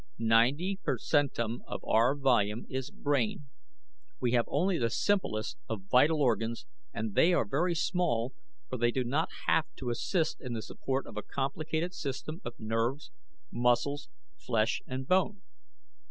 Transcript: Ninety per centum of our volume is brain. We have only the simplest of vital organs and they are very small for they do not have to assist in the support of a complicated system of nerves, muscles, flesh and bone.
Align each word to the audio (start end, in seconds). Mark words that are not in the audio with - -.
Ninety 0.17 0.79
per 0.81 0.97
centum 0.97 1.61
of 1.67 1.83
our 1.85 2.15
volume 2.15 2.65
is 2.67 2.89
brain. 2.89 3.45
We 4.19 4.31
have 4.31 4.45
only 4.47 4.79
the 4.79 4.89
simplest 4.89 5.59
of 5.69 5.83
vital 5.91 6.23
organs 6.23 6.65
and 6.91 7.13
they 7.13 7.33
are 7.35 7.45
very 7.45 7.75
small 7.75 8.33
for 8.67 8.79
they 8.79 8.89
do 8.89 9.03
not 9.03 9.29
have 9.45 9.65
to 9.75 9.91
assist 9.91 10.41
in 10.41 10.53
the 10.53 10.63
support 10.63 11.05
of 11.05 11.17
a 11.17 11.21
complicated 11.21 11.93
system 11.93 12.41
of 12.43 12.55
nerves, 12.59 13.11
muscles, 13.51 14.09
flesh 14.35 14.81
and 14.87 15.07
bone. 15.07 15.43